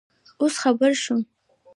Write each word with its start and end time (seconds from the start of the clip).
اوس 0.41 0.55
خبر 0.63 0.91
شوم 1.03 1.21